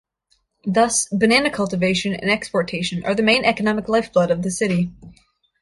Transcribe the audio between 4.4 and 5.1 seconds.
the city.